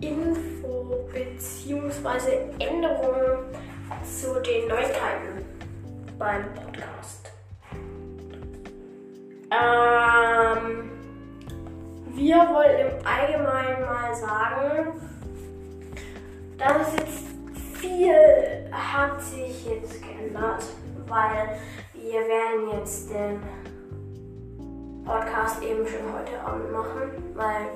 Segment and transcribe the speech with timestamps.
[0.00, 2.50] Info bzw.
[2.58, 3.44] Änderungen
[4.04, 5.44] zu den Neuigkeiten
[6.18, 7.32] beim Podcast.
[9.50, 10.90] Ähm,
[12.14, 15.00] wir wollen im Allgemeinen mal sagen,
[16.58, 17.24] dass jetzt
[17.74, 20.64] viel hat sich jetzt geändert,
[21.06, 21.58] weil
[21.94, 23.40] wir werden jetzt den
[25.08, 27.70] Podcast eben schon heute Abend machen, weil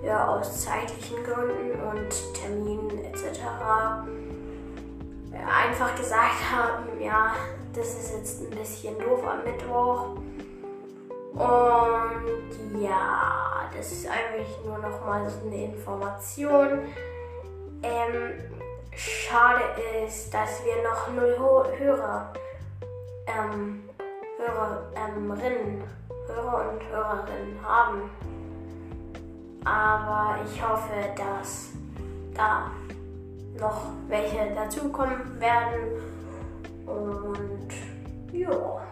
[0.00, 3.38] wir aus zeitlichen Gründen und Terminen etc.
[5.32, 7.36] einfach gesagt haben, ja,
[7.72, 10.16] das ist jetzt ein bisschen doof am Mittwoch.
[11.34, 16.80] Und ja, das ist eigentlich nur noch mal so eine Information.
[17.84, 18.32] Ähm,
[18.96, 19.62] schade
[20.04, 22.32] ist, dass wir noch null Hörer,
[23.28, 23.88] ähm,
[24.36, 25.84] Hörerinnen
[26.34, 28.10] Hörer und Hörerinnen haben.
[29.64, 31.70] Aber ich hoffe, dass
[32.34, 32.70] da
[33.58, 36.02] noch welche dazukommen werden.
[36.86, 37.68] Und
[38.32, 38.82] ja.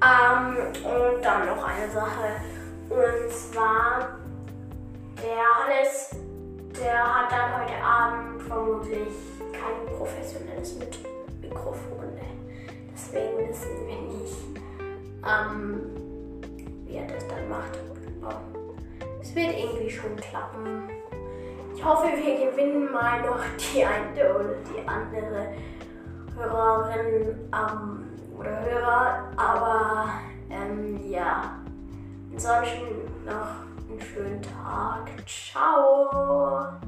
[0.00, 2.40] Ähm, und dann noch eine Sache.
[2.88, 4.18] Und zwar,
[5.16, 5.57] der
[6.80, 9.08] der hat dann heute Abend vermutlich
[9.52, 10.76] kein professionelles
[11.40, 11.98] Mikrofon.
[12.92, 14.36] Deswegen wissen wir nicht,
[15.24, 15.80] ähm,
[16.84, 17.78] wie er das dann macht.
[19.20, 20.88] Es wird irgendwie schon klappen.
[21.74, 25.52] Ich hoffe, wir gewinnen mal noch die eine oder die andere
[26.36, 29.30] Hörerin ähm, oder Hörer.
[29.36, 30.08] Aber
[30.50, 31.56] ähm, ja,
[32.32, 35.24] ansonsten noch einen schönen Tag.
[35.24, 36.78] Ciao.